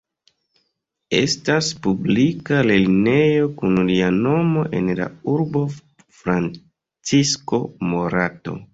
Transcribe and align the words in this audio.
Estas 1.17 1.69
publika 1.83 2.63
lernejo 2.69 3.45
kun 3.61 3.79
lia 3.91 4.09
nomo 4.17 4.67
en 4.81 4.91
la 5.03 5.09
urbo 5.37 5.65
Francisco 6.25 7.65
Morato. 7.95 8.63